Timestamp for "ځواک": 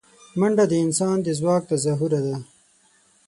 1.39-1.63